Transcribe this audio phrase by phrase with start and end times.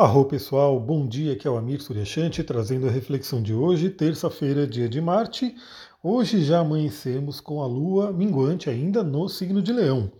[0.00, 4.66] Arro pessoal, bom dia, aqui é o Amir Suryashanti trazendo a reflexão de hoje, terça-feira,
[4.66, 5.54] dia de Marte.
[6.02, 10.10] Hoje já amanhecemos com a Lua minguante ainda no signo de Leão.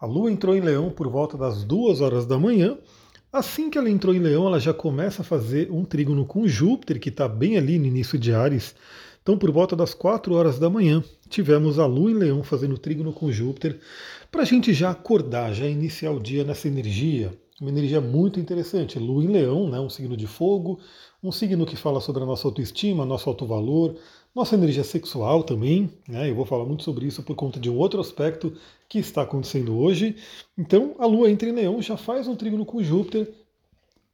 [0.00, 2.78] A Lua entrou em Leão por volta das duas horas da manhã.
[3.30, 6.98] Assim que ela entrou em Leão, ela já começa a fazer um trígono com Júpiter,
[6.98, 8.74] que está bem ali no início de Ares.
[9.22, 13.12] Então, por volta das 4 horas da manhã, tivemos a Lua em Leão fazendo trígono
[13.12, 13.78] com Júpiter,
[14.32, 17.30] para a gente já acordar, já iniciar o dia nessa energia,
[17.60, 18.98] uma energia muito interessante.
[18.98, 20.78] Lua em Leão, né, um signo de fogo,
[21.22, 23.96] um signo que fala sobre a nossa autoestima, nosso alto valor,
[24.34, 25.90] nossa energia sexual também.
[26.08, 28.52] Né, eu vou falar muito sobre isso por conta de um outro aspecto
[28.88, 30.16] que está acontecendo hoje.
[30.56, 33.28] Então, a Lua entra em Leão, já faz um trígono com Júpiter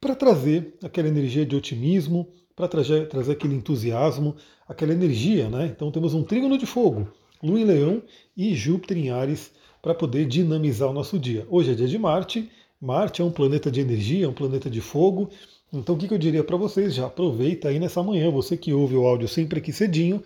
[0.01, 4.35] para trazer aquela energia de otimismo, para trazer, trazer aquele entusiasmo,
[4.67, 5.49] aquela energia.
[5.49, 5.67] Né?
[5.67, 7.07] Então, temos um trígono de fogo,
[7.43, 8.01] Lua em Leão
[8.35, 11.45] e Júpiter em Ares para poder dinamizar o nosso dia.
[11.47, 12.49] Hoje é dia de Marte
[12.85, 15.31] Marte é um planeta de energia, é um planeta de fogo.
[15.73, 16.93] Então o que, eu diria para vocês?
[16.93, 20.21] Já aproveita aí nessa manhã, você que ouve o áudio sempre aqui cedinho,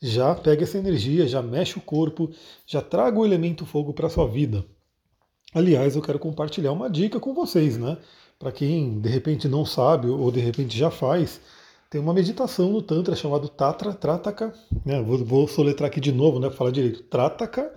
[0.00, 2.30] já pega essa energia, já mexe o corpo,
[2.66, 4.64] já traga o elemento fogo para sua vida.
[5.52, 7.98] Aliás, eu quero compartilhar uma dica com vocês, né?
[8.38, 11.40] Para quem de repente não sabe ou de repente já faz,
[11.90, 15.02] tem uma meditação no Tantra chamado Tatra Trataka, né?
[15.02, 16.48] Vou, vou soletrar aqui de novo, né?
[16.48, 17.02] Para falar direito.
[17.02, 17.70] Trataka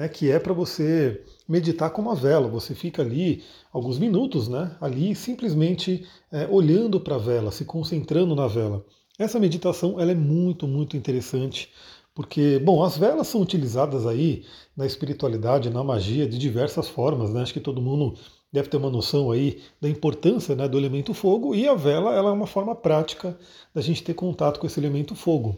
[0.00, 2.46] né, que é para você meditar com uma vela.
[2.46, 8.36] Você fica ali alguns minutos, né, ali simplesmente é, olhando para a vela, se concentrando
[8.36, 8.86] na vela.
[9.18, 11.68] Essa meditação ela é muito, muito interessante,
[12.14, 14.44] porque, bom, as velas são utilizadas aí
[14.76, 17.42] na espiritualidade, na magia, de diversas formas, né?
[17.42, 18.14] Acho que todo mundo
[18.52, 22.30] deve ter uma noção aí da importância né, do elemento fogo, e a vela ela
[22.30, 23.36] é uma forma prática
[23.74, 25.56] da gente ter contato com esse elemento fogo.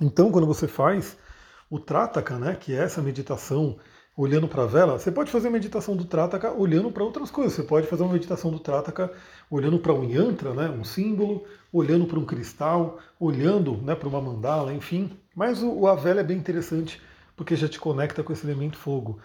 [0.00, 1.16] Então, quando você faz
[1.70, 3.76] o Trataka, né, que é essa meditação
[4.18, 7.52] olhando para a vela, você pode fazer a meditação do Trataka olhando para outras coisas.
[7.52, 9.12] Você pode fazer uma meditação do Trataka
[9.48, 14.20] olhando para um yantra, né, um símbolo, olhando para um cristal, olhando né, para uma
[14.20, 15.12] mandala, enfim.
[15.36, 17.00] Mas o, a vela é bem interessante
[17.36, 19.20] porque já te conecta com esse elemento fogo.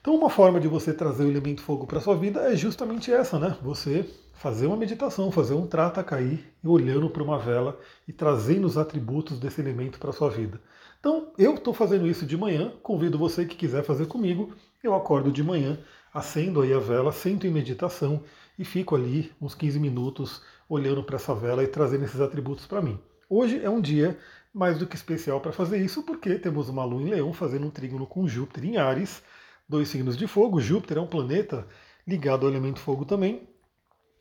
[0.00, 3.38] Então, uma forma de você trazer o elemento fogo para sua vida é justamente essa,
[3.38, 3.58] né?
[3.60, 4.08] Você
[4.40, 7.78] fazer uma meditação, fazer um trata cair, olhando para uma vela
[8.08, 10.58] e trazendo os atributos desse elemento para sua vida.
[10.98, 14.54] Então, eu estou fazendo isso de manhã, convido você que quiser fazer comigo.
[14.82, 15.78] Eu acordo de manhã,
[16.12, 18.22] acendo aí a vela, sento em meditação
[18.58, 20.40] e fico ali uns 15 minutos
[20.70, 22.98] olhando para essa vela e trazendo esses atributos para mim.
[23.28, 24.18] Hoje é um dia
[24.54, 27.70] mais do que especial para fazer isso, porque temos uma lua em leão fazendo um
[27.70, 29.22] trígono com Júpiter em Ares,
[29.68, 30.62] dois signos de fogo.
[30.62, 31.66] Júpiter é um planeta
[32.06, 33.46] ligado ao elemento fogo também,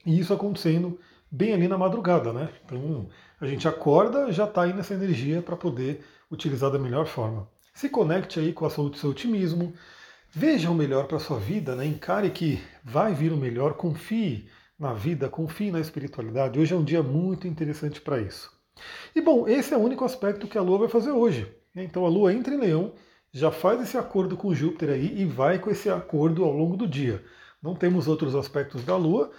[0.05, 0.99] e isso acontecendo
[1.31, 2.49] bem ali na madrugada, né?
[2.65, 3.07] Então
[3.39, 7.47] a gente acorda, já está aí nessa energia para poder utilizar da melhor forma.
[7.73, 9.73] Se conecte aí com a sua, seu otimismo,
[10.31, 11.85] veja o melhor para a sua vida, né?
[11.85, 16.59] encare que vai vir o melhor, confie na vida, confie na espiritualidade.
[16.59, 18.51] Hoje é um dia muito interessante para isso.
[19.15, 21.53] E bom, esse é o único aspecto que a Lua vai fazer hoje.
[21.73, 21.83] Né?
[21.83, 22.93] Então a Lua entra em Leão,
[23.31, 26.87] já faz esse acordo com Júpiter aí e vai com esse acordo ao longo do
[26.87, 27.23] dia.
[27.61, 29.31] Não temos outros aspectos da Lua.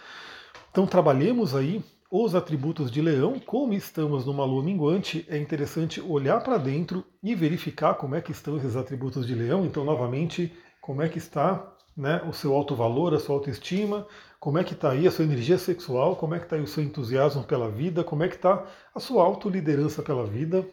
[0.71, 6.43] Então trabalhemos aí os atributos de leão, como estamos numa lua minguante, é interessante olhar
[6.43, 9.65] para dentro e verificar como é que estão esses atributos de leão.
[9.65, 14.07] Então, novamente, como é que está né, o seu alto valor, a sua autoestima,
[14.39, 16.67] como é que está aí a sua energia sexual, como é que está aí o
[16.67, 18.65] seu entusiasmo pela vida, como é que está
[18.95, 20.67] a sua autoliderança pela vida.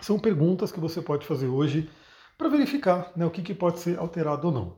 [0.00, 1.90] São perguntas que você pode fazer hoje
[2.36, 4.76] para verificar né, o que, que pode ser alterado ou não.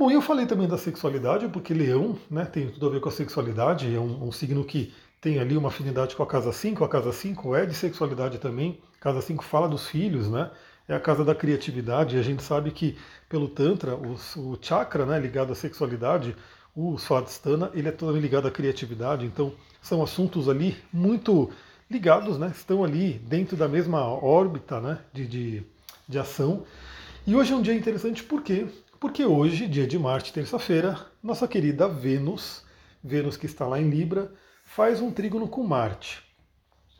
[0.00, 3.12] Bom, eu falei também da sexualidade, porque leão né, tem tudo a ver com a
[3.12, 6.88] sexualidade, é um, um signo que tem ali uma afinidade com a casa 5, a
[6.88, 10.50] casa 5 é de sexualidade também, a casa 5 fala dos filhos, né?
[10.88, 12.96] É a casa da criatividade, e a gente sabe que
[13.28, 16.34] pelo Tantra, o, o chakra né, ligado à sexualidade,
[16.74, 19.52] o Swadhisthana, ele é todo ligado à criatividade, então
[19.82, 21.50] são assuntos ali muito
[21.90, 22.50] ligados, né?
[22.54, 25.62] Estão ali dentro da mesma órbita né, de, de,
[26.08, 26.64] de ação.
[27.26, 28.66] E hoje é um dia interessante porque
[29.00, 32.62] porque hoje, dia de Marte, terça-feira, nossa querida Vênus,
[33.02, 34.30] Vênus que está lá em Libra,
[34.62, 36.22] faz um trígono com Marte.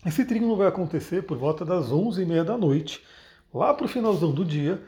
[0.07, 3.05] Esse trígono vai acontecer por volta das 11h30 da noite,
[3.53, 4.83] lá para o finalzão do dia,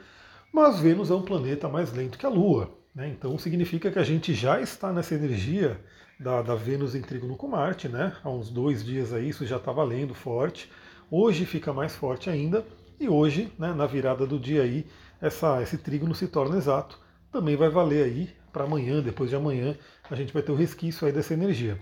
[0.51, 2.71] mas Vênus é um planeta mais lento que a Lua.
[2.95, 3.09] Né?
[3.09, 5.79] Então significa que a gente já está nessa energia
[6.19, 8.17] da, da Vênus em trígono com Marte, né?
[8.25, 10.73] há uns dois dias aí isso já está valendo forte.
[11.11, 12.65] Hoje fica mais forte ainda,
[12.99, 14.87] e hoje, né, na virada do dia aí,
[15.21, 17.01] essa, esse trígono se torna exato
[17.33, 19.75] também vai valer aí para amanhã, depois de amanhã,
[20.09, 21.81] a gente vai ter o resquício aí dessa energia.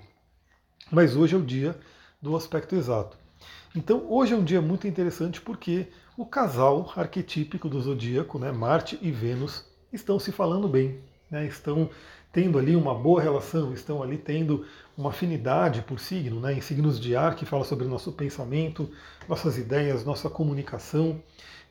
[0.93, 1.77] Mas hoje é o dia
[2.23, 3.19] do aspecto exato.
[3.75, 8.97] Então hoje é um dia muito interessante porque o casal arquetípico do zodíaco, né, Marte
[9.03, 11.91] e Vênus, estão se falando bem, né, estão
[12.33, 14.65] tendo ali uma boa relação, estão ali tendo
[14.97, 18.89] uma afinidade por signo, né, em signos de ar, que fala sobre nosso pensamento,
[19.29, 21.21] nossas ideias, nossa comunicação.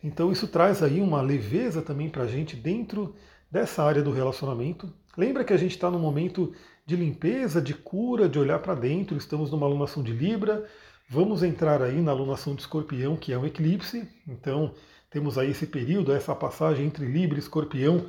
[0.03, 3.15] Então isso traz aí uma leveza também para a gente dentro
[3.51, 4.91] dessa área do relacionamento.
[5.17, 6.53] Lembra que a gente está num momento
[6.85, 10.65] de limpeza, de cura, de olhar para dentro, estamos numa alunação de Libra,
[11.07, 14.73] vamos entrar aí na alunação de Escorpião, que é um eclipse, então
[15.09, 18.05] temos aí esse período, essa passagem entre Libra e Escorpião,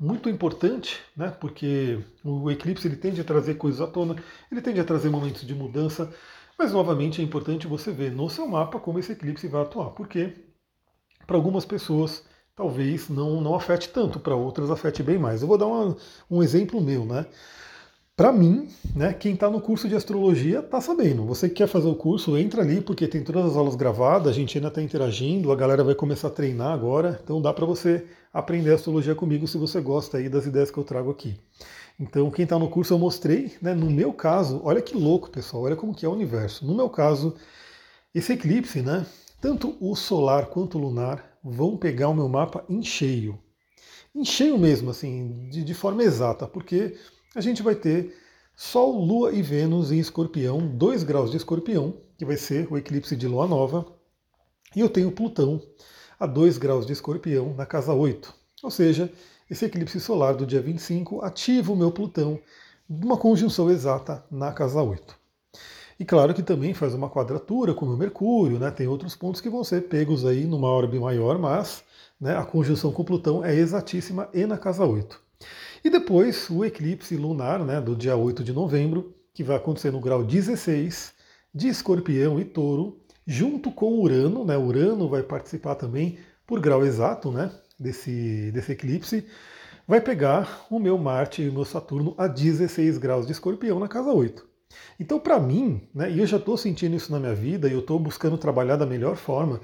[0.00, 1.30] muito importante, né?
[1.30, 4.16] Porque o eclipse ele tende a trazer coisas à tona,
[4.50, 6.10] ele tende a trazer momentos de mudança,
[6.58, 10.34] mas novamente é importante você ver no seu mapa como esse eclipse vai atuar, porque
[11.26, 12.24] para algumas pessoas
[12.56, 15.42] talvez não, não afete tanto, para outras afete bem mais.
[15.42, 15.96] Eu vou dar uma,
[16.30, 17.26] um exemplo meu, né?
[18.20, 21.24] Para mim, né, quem está no curso de astrologia está sabendo.
[21.24, 24.32] Você que quer fazer o curso, entra ali, porque tem todas as aulas gravadas, a
[24.34, 28.04] gente ainda está interagindo, a galera vai começar a treinar agora, então dá para você
[28.30, 31.40] aprender astrologia comigo se você gosta aí das ideias que eu trago aqui.
[31.98, 35.62] Então, quem está no curso eu mostrei, né, no meu caso, olha que louco, pessoal,
[35.62, 36.66] olha como que é o universo.
[36.66, 37.34] No meu caso,
[38.14, 39.06] esse eclipse, né,
[39.40, 43.38] tanto o solar quanto o lunar vão pegar o meu mapa em cheio.
[44.14, 46.98] Em cheio mesmo, assim, de, de forma exata, porque
[47.34, 48.16] a gente vai ter
[48.56, 53.16] Sol, Lua e Vênus em escorpião, 2 graus de escorpião, que vai ser o eclipse
[53.16, 53.86] de Lua Nova.
[54.74, 55.62] E eu tenho Plutão
[56.18, 58.34] a 2 graus de escorpião na casa 8.
[58.62, 59.10] Ou seja,
[59.50, 62.38] esse eclipse solar do dia 25 ativa o meu Plutão
[62.88, 65.16] uma conjunção exata na casa 8.
[65.98, 68.70] E claro que também faz uma quadratura com o Mercúrio, né?
[68.70, 71.84] tem outros pontos que vão ser pegos aí numa órbita maior, mas
[72.20, 75.20] né, a conjunção com Plutão é exatíssima e na casa 8.
[75.84, 80.00] E depois o eclipse lunar né, do dia 8 de novembro, que vai acontecer no
[80.00, 81.12] grau 16
[81.54, 84.56] de Escorpião e Touro, junto com Urano, né?
[84.56, 89.24] Urano vai participar também por grau exato né, desse, desse eclipse,
[89.86, 93.88] vai pegar o meu Marte e o meu Saturno a 16 graus de Escorpião na
[93.88, 94.48] casa 8.
[94.98, 97.80] Então, para mim, né, e eu já estou sentindo isso na minha vida e eu
[97.80, 99.60] estou buscando trabalhar da melhor forma.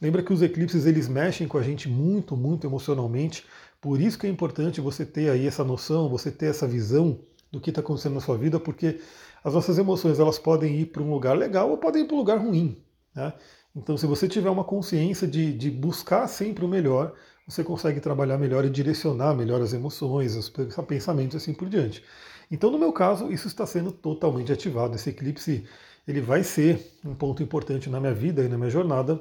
[0.00, 3.44] Lembra que os eclipses eles mexem com a gente muito, muito emocionalmente.
[3.80, 7.20] Por isso que é importante você ter aí essa noção, você ter essa visão
[7.52, 9.00] do que está acontecendo na sua vida, porque
[9.44, 12.18] as nossas emoções elas podem ir para um lugar legal ou podem ir para um
[12.18, 12.82] lugar ruim.
[13.14, 13.32] Né?
[13.74, 17.14] Então, se você tiver uma consciência de, de buscar sempre o melhor,
[17.46, 22.02] você consegue trabalhar melhor e direcionar melhor as emoções, os pensamentos e assim por diante.
[22.50, 24.96] Então, no meu caso, isso está sendo totalmente ativado.
[24.96, 25.64] Esse eclipse
[26.06, 29.20] ele vai ser um ponto importante na minha vida e na minha jornada.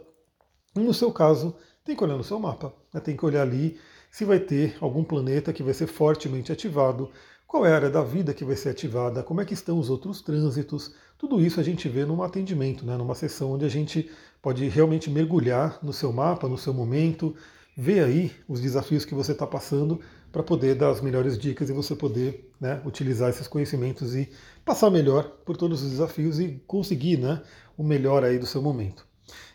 [0.76, 3.00] E no seu caso, tem que olhar no seu mapa, né?
[3.00, 3.80] tem que olhar ali
[4.16, 7.12] se vai ter algum planeta que vai ser fortemente ativado,
[7.46, 9.90] qual é a área da vida que vai ser ativada, como é que estão os
[9.90, 10.96] outros trânsitos.
[11.18, 12.96] Tudo isso a gente vê num atendimento, né?
[12.96, 14.10] numa sessão onde a gente
[14.42, 17.36] pode realmente mergulhar no seu mapa, no seu momento,
[17.76, 20.00] ver aí os desafios que você está passando
[20.32, 24.30] para poder dar as melhores dicas e você poder né, utilizar esses conhecimentos e
[24.64, 27.42] passar melhor por todos os desafios e conseguir né,
[27.78, 29.06] o melhor aí do seu momento.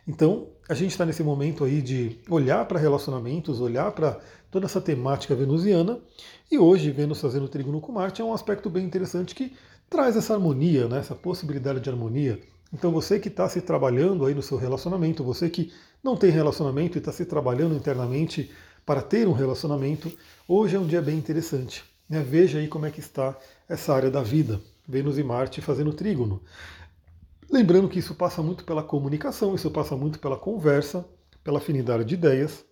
[0.06, 4.19] Então, a gente está nesse momento aí de olhar para relacionamentos, olhar para
[4.50, 5.99] toda essa temática venusiana,
[6.50, 9.52] e hoje, Vênus fazendo trígono com Marte é um aspecto bem interessante que
[9.88, 12.40] traz essa harmonia, né, essa possibilidade de harmonia.
[12.72, 16.96] Então, você que está se trabalhando aí no seu relacionamento, você que não tem relacionamento
[16.96, 18.50] e está se trabalhando internamente
[18.87, 20.11] para ter um relacionamento,
[20.49, 21.84] hoje é um dia bem interessante.
[22.08, 22.25] Né?
[22.28, 23.37] Veja aí como é que está
[23.69, 26.43] essa área da vida, Vênus e Marte fazendo trígono.
[27.52, 31.04] Lembrando que isso passa muito pela comunicação, isso passa muito pela conversa,
[31.42, 32.64] pela afinidade de ideias.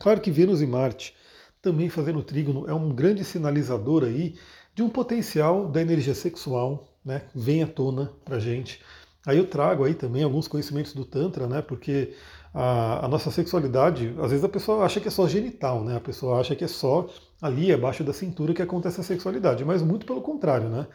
[0.00, 1.14] Claro que Vênus e Marte
[1.62, 4.34] também fazendo trígono é um grande sinalizador aí
[4.74, 7.22] de um potencial da energia sexual, né?
[7.34, 8.80] Vem à tona pra gente.
[9.24, 11.62] Aí eu trago aí também alguns conhecimentos do Tantra, né?
[11.62, 12.14] Porque
[12.52, 15.96] a, a, nossa sexualidade, às vezes a pessoa acha que é só genital, né?
[15.96, 17.08] A pessoa acha que é só
[17.40, 20.86] ali abaixo da cintura que acontece a sexualidade, mas muito pelo contrário, né?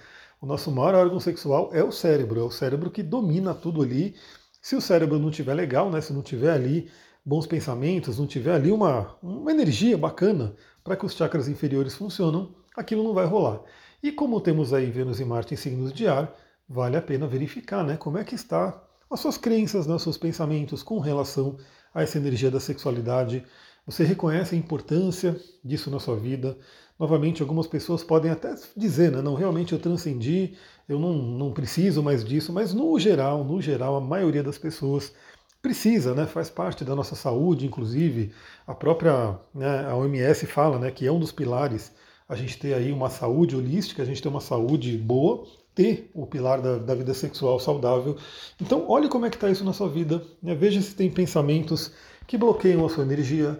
[0.41, 4.15] O nosso maior órgão sexual é o cérebro, é o cérebro que domina tudo ali.
[4.59, 6.01] Se o cérebro não tiver legal, né?
[6.01, 6.89] Se não tiver ali
[7.23, 12.55] bons pensamentos, não tiver ali uma, uma energia bacana para que os chakras inferiores funcionam,
[12.75, 13.61] aquilo não vai rolar.
[14.01, 16.35] E como temos aí Vênus e Marte em signos de ar,
[16.67, 17.95] vale a pena verificar, né?
[17.95, 21.57] Como é que está as suas crenças, né, os seus pensamentos com relação
[21.93, 23.45] a essa energia da sexualidade.
[23.85, 26.57] Você reconhece a importância disso na sua vida.
[26.99, 30.55] Novamente, algumas pessoas podem até dizer, né, não, realmente eu transcendi,
[30.87, 35.13] eu não, não preciso mais disso, mas no geral, no geral, a maioria das pessoas
[35.61, 38.31] precisa, né, faz parte da nossa saúde, inclusive
[38.65, 41.91] a própria né, a OMS fala né, que é um dos pilares
[42.27, 46.25] a gente ter aí uma saúde holística, a gente ter uma saúde boa, ter o
[46.25, 48.17] pilar da, da vida sexual saudável.
[48.59, 50.21] Então, olhe como é que está isso na sua vida.
[50.41, 50.53] Né?
[50.55, 51.91] Veja se tem pensamentos
[52.27, 53.59] que bloqueiam a sua energia.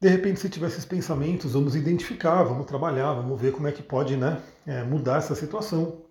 [0.00, 3.82] De repente, se tiver esses pensamentos, vamos identificar, vamos trabalhar, vamos ver como é que
[3.82, 6.02] pode né, é, mudar essa situação.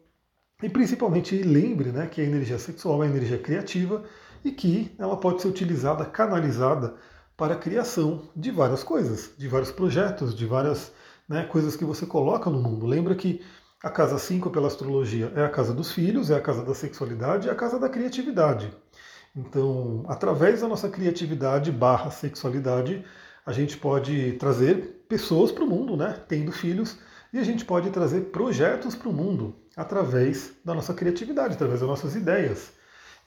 [0.61, 4.03] E principalmente lembre né, que a energia sexual é energia criativa
[4.43, 6.95] e que ela pode ser utilizada, canalizada
[7.35, 10.91] para a criação de várias coisas, de vários projetos, de várias
[11.27, 12.85] né, coisas que você coloca no mundo.
[12.85, 13.41] Lembra que
[13.83, 17.47] a casa 5 pela astrologia é a casa dos filhos, é a casa da sexualidade,
[17.47, 18.71] é a casa da criatividade.
[19.35, 23.05] Então, através da nossa criatividade barra sexualidade,
[23.45, 26.21] a gente pode trazer pessoas para o mundo, né?
[26.27, 26.97] Tendo filhos,
[27.31, 31.87] e a gente pode trazer projetos para o mundo através da nossa criatividade, através das
[31.87, 32.71] nossas ideias.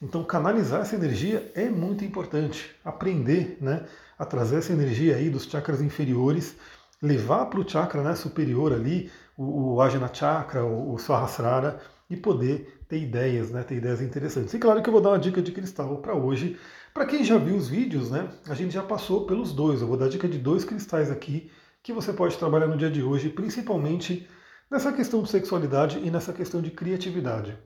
[0.01, 2.75] Então, canalizar essa energia é muito importante.
[2.83, 3.85] Aprender né,
[4.19, 6.55] a trazer essa energia aí dos chakras inferiores,
[7.01, 12.17] levar para o chakra né, superior ali, o, o Ajna Chakra, o, o Sahasrara, e
[12.17, 14.53] poder ter ideias, né, ter ideias interessantes.
[14.53, 16.59] E claro que eu vou dar uma dica de cristal para hoje,
[16.93, 19.81] para quem já viu os vídeos, né, a gente já passou pelos dois.
[19.81, 21.49] Eu vou dar dica de dois cristais aqui
[21.81, 24.27] que você pode trabalhar no dia de hoje, principalmente
[24.69, 27.57] nessa questão de sexualidade e nessa questão de criatividade.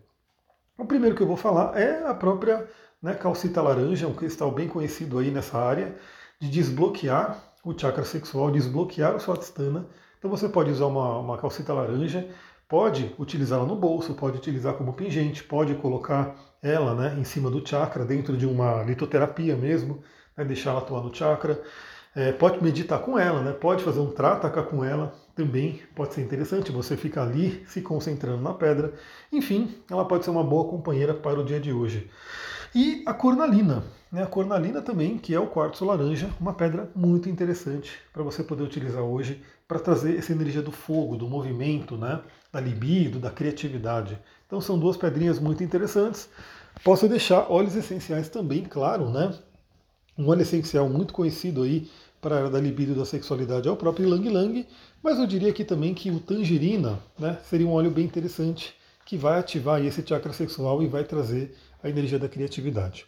[0.78, 2.68] O primeiro que eu vou falar é a própria
[3.02, 5.96] né, calcita laranja, um cristal bem conhecido aí nessa área,
[6.40, 9.88] de desbloquear o chakra sexual, desbloquear o Swadhisthana.
[10.28, 12.28] Então você pode usar uma, uma calcita laranja,
[12.68, 17.66] pode utilizá-la no bolso, pode utilizar como pingente, pode colocar ela né, em cima do
[17.66, 20.04] chakra, dentro de uma litoterapia mesmo,
[20.36, 21.62] né, deixar ela atuar no chakra.
[22.14, 26.24] É, pode meditar com ela, né, pode fazer um trataka com ela, também pode ser
[26.24, 28.96] interessante, você fica ali se concentrando na pedra.
[29.32, 32.12] Enfim, ela pode ser uma boa companheira para o dia de hoje.
[32.76, 37.30] E a cornalina, né, a cornalina também, que é o quartzo laranja, uma pedra muito
[37.30, 42.22] interessante para você poder utilizar hoje para trazer essa energia do fogo, do movimento, né,
[42.52, 44.18] da libido, da criatividade.
[44.46, 46.30] Então são duas pedrinhas muito interessantes.
[46.84, 49.34] Posso deixar óleos essenciais também, claro, né?
[50.18, 51.90] Um óleo essencial muito conhecido aí
[52.22, 54.66] para a área da libido e da sexualidade é o próprio Lang Lang,
[55.04, 58.76] mas eu diria aqui também que o tangerina né, seria um óleo bem interessante
[59.08, 63.06] que vai ativar esse chakra sexual e vai trazer a energia da criatividade.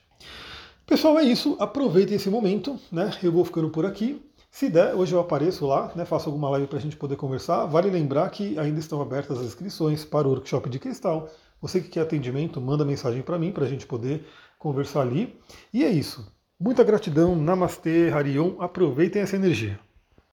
[0.87, 1.57] Pessoal, é isso.
[1.59, 3.11] Aproveitem esse momento, né?
[3.21, 4.25] Eu vou ficando por aqui.
[4.49, 7.65] Se der, hoje eu apareço lá, né, faço alguma live para a gente poder conversar.
[7.65, 11.29] Vale lembrar que ainda estão abertas as inscrições para o workshop de cristal.
[11.61, 14.25] Você que quer atendimento, manda mensagem para mim para a gente poder
[14.57, 15.37] conversar ali.
[15.73, 16.31] E é isso.
[16.57, 18.55] Muita gratidão, Namastê, Harion.
[18.59, 19.77] Aproveitem essa energia.